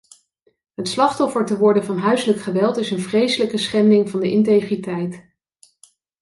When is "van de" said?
4.09-4.31